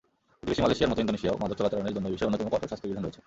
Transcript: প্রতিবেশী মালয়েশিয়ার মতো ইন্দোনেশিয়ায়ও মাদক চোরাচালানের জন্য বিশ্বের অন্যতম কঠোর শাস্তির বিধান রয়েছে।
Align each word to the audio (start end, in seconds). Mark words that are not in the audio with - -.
প্রতিবেশী 0.39 0.61
মালয়েশিয়ার 0.63 0.91
মতো 0.91 1.01
ইন্দোনেশিয়ায়ও 1.03 1.41
মাদক 1.41 1.57
চোরাচালানের 1.59 1.95
জন্য 1.95 2.07
বিশ্বের 2.13 2.27
অন্যতম 2.27 2.47
কঠোর 2.53 2.69
শাস্তির 2.71 2.89
বিধান 2.91 3.03
রয়েছে। 3.05 3.19